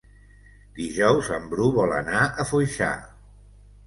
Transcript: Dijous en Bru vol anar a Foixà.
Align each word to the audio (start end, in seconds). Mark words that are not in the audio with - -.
Dijous 0.77 1.29
en 1.37 1.45
Bru 1.51 1.67
vol 1.75 1.93
anar 1.97 2.21
a 2.29 2.47
Foixà. 2.53 2.89